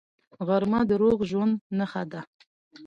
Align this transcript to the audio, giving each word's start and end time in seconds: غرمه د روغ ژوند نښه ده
غرمه 0.47 0.79
د 0.89 0.91
روغ 1.01 1.19
ژوند 1.29 1.55
نښه 1.77 2.03
ده 2.11 2.21